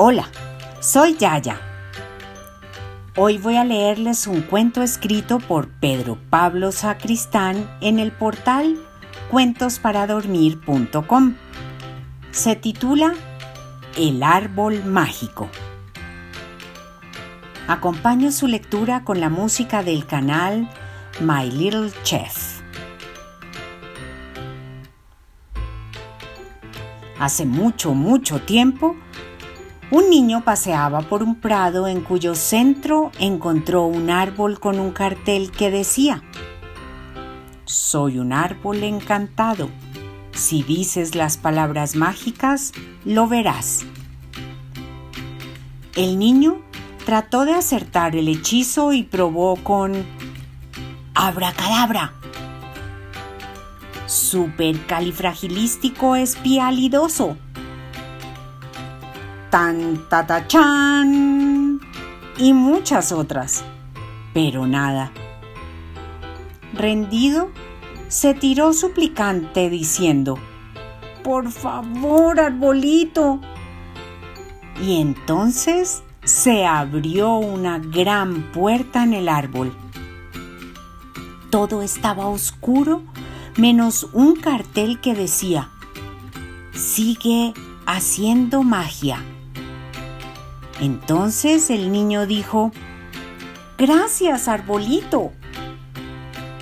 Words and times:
Hola, 0.00 0.28
soy 0.78 1.16
Yaya. 1.16 1.60
Hoy 3.16 3.36
voy 3.36 3.56
a 3.56 3.64
leerles 3.64 4.28
un 4.28 4.42
cuento 4.42 4.80
escrito 4.80 5.40
por 5.40 5.70
Pedro 5.80 6.16
Pablo 6.30 6.70
Sacristán 6.70 7.68
en 7.80 7.98
el 7.98 8.12
portal 8.12 8.78
cuentosparadormir.com. 9.28 11.34
Se 12.30 12.54
titula 12.54 13.12
El 13.96 14.22
árbol 14.22 14.84
mágico. 14.84 15.48
Acompaño 17.66 18.30
su 18.30 18.46
lectura 18.46 19.02
con 19.02 19.18
la 19.18 19.30
música 19.30 19.82
del 19.82 20.06
canal 20.06 20.70
My 21.18 21.50
Little 21.50 21.90
Chef. 22.04 22.60
Hace 27.18 27.46
mucho, 27.46 27.94
mucho 27.94 28.40
tiempo, 28.40 28.94
un 29.90 30.10
niño 30.10 30.44
paseaba 30.44 31.00
por 31.00 31.22
un 31.22 31.36
prado 31.36 31.88
en 31.88 32.02
cuyo 32.02 32.34
centro 32.34 33.10
encontró 33.18 33.86
un 33.86 34.10
árbol 34.10 34.60
con 34.60 34.78
un 34.78 34.92
cartel 34.92 35.50
que 35.50 35.70
decía, 35.70 36.22
Soy 37.64 38.18
un 38.18 38.34
árbol 38.34 38.82
encantado. 38.82 39.70
Si 40.32 40.62
dices 40.62 41.14
las 41.14 41.38
palabras 41.38 41.96
mágicas, 41.96 42.72
lo 43.04 43.28
verás. 43.28 43.86
El 45.96 46.18
niño 46.18 46.60
trató 47.06 47.46
de 47.46 47.54
acertar 47.54 48.14
el 48.14 48.28
hechizo 48.28 48.92
y 48.92 49.04
probó 49.04 49.56
con 49.56 50.04
abracadabra. 51.14 52.12
Supercalifragilístico 54.06 56.14
espialidoso 56.14 57.38
tan 59.50 60.08
tatachan 60.08 61.80
y 62.36 62.52
muchas 62.52 63.12
otras. 63.12 63.64
Pero 64.34 64.66
nada. 64.66 65.10
Rendido, 66.72 67.50
se 68.08 68.34
tiró 68.34 68.72
suplicante 68.72 69.68
diciendo, 69.70 70.38
Por 71.22 71.50
favor, 71.50 72.40
arbolito. 72.40 73.40
Y 74.80 75.00
entonces 75.00 76.02
se 76.24 76.66
abrió 76.66 77.36
una 77.36 77.78
gran 77.78 78.52
puerta 78.52 79.02
en 79.02 79.14
el 79.14 79.28
árbol. 79.28 79.74
Todo 81.50 81.82
estaba 81.82 82.26
oscuro 82.26 83.02
menos 83.56 84.08
un 84.12 84.36
cartel 84.36 85.00
que 85.00 85.14
decía, 85.14 85.70
Sigue 86.74 87.54
haciendo 87.86 88.62
magia. 88.62 89.18
Entonces 90.80 91.70
el 91.70 91.90
niño 91.90 92.26
dijo, 92.26 92.72
Gracias, 93.78 94.48
arbolito. 94.48 95.32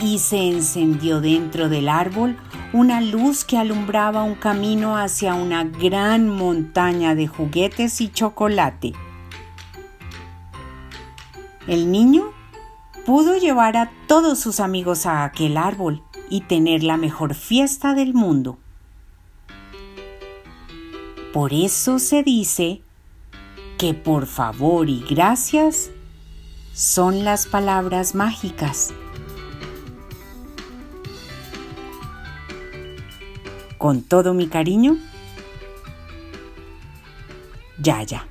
Y 0.03 0.19
se 0.19 0.49
encendió 0.49 1.23
dentro 1.23 1.71
del 1.71 1.89
árbol 1.89 2.37
una 2.75 3.01
luz 3.01 3.45
que 3.45 3.57
alumbraba 3.57 4.23
un 4.23 4.35
camino 4.35 4.99
hacia 4.99 5.35
una 5.35 5.65
gran 5.65 6.29
montaña 6.29 7.15
de 7.15 7.27
juguetes 7.27 8.03
y 8.03 8.09
chocolate. 8.09 8.93
El 11.67 11.91
niño 11.91 12.33
pudo 13.07 13.39
llevar 13.39 13.79
a 13.79 13.91
todos 14.07 14.39
sus 14.39 14.61
amigos 14.61 15.07
a 15.07 15.25
aquel 15.25 15.57
árbol 15.57 16.03
y 16.29 16.43
tener 16.43 16.83
la 16.83 16.99
mejor 16.99 17.35
fiesta 17.35 17.95
del 17.95 18.13
mundo. 18.13 18.59
Por 21.33 21.55
eso 21.55 21.99
se 21.99 22.23
dice 22.23 22.83
que 23.79 23.95
por 23.95 24.27
favor 24.27 24.89
y 24.89 25.05
gracias 25.09 25.91
son 26.73 27.25
las 27.25 27.47
palabras 27.47 28.15
mágicas. 28.15 28.93
Con 33.79 34.03
todo 34.03 34.35
mi 34.35 34.49
cariño, 34.49 34.97
ya, 37.79 38.03
ya. 38.03 38.27